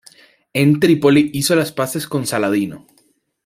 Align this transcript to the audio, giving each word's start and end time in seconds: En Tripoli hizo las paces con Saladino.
En 0.55 0.79
Tripoli 0.79 1.29
hizo 1.31 1.55
las 1.55 1.71
paces 1.71 2.07
con 2.07 2.25
Saladino. 2.25 2.87